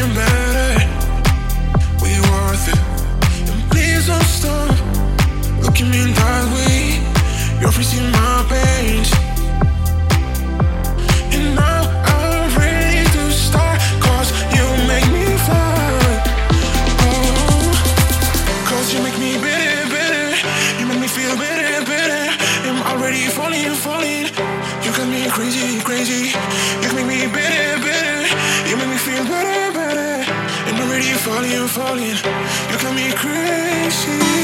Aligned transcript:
you 0.00 0.06
matter. 0.14 0.70
We 2.02 2.12
worth 2.32 2.66
it. 2.72 2.80
And 3.50 3.60
please 3.70 4.06
don't 4.06 4.30
stop 4.38 4.72
looking 5.60 5.90
me 5.90 6.00
that 6.18 6.44
way. 6.54 7.04
You're 7.60 7.72
my. 8.16 8.30
And 11.36 11.54
now 11.54 11.82
I'm 12.14 12.48
ready 12.56 13.02
to 13.14 13.24
you 14.56 14.66
make 14.88 15.08
me 15.16 15.26
fly. 15.46 15.90
You 18.92 19.02
make 19.06 19.18
me 19.18 19.32
better, 19.38 19.88
better. 19.94 20.26
You 20.78 20.86
make 20.86 21.00
me 21.04 21.08
feel 21.08 21.36
better, 21.36 21.84
better. 21.92 22.22
I'm 22.68 22.80
already 22.90 23.26
falling, 23.36 23.74
falling. 23.84 24.26
You 24.82 24.90
got 24.96 25.08
me 25.14 25.28
crazy, 25.28 25.80
crazy 25.88 26.22
better. 29.72 30.24
And 30.66 30.76
I'm 30.76 30.90
ready 30.90 31.10
to 31.12 31.18
fall 31.18 31.44
in, 31.44 31.68
falling. 31.68 32.18
You 32.70 32.76
got 32.82 32.94
me 32.94 33.12
crazy. 33.12 34.39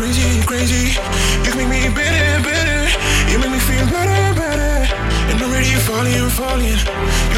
crazy, 0.00 0.40
crazy. 0.46 0.84
You 1.44 1.52
make 1.56 1.68
me 1.68 1.94
better, 1.94 2.42
better. 2.42 2.80
You 3.30 3.38
make 3.38 3.52
me 3.52 3.58
feel 3.58 3.84
better, 3.92 4.20
better. 4.32 4.72
And 5.28 5.42
I'm 5.42 5.52
ready 5.52 5.76
falling, 5.84 6.30
falling. 6.30 7.29